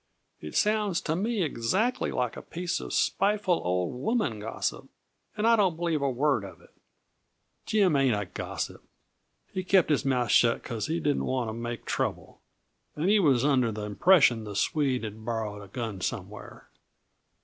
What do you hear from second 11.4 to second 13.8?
to make trouble, and he was under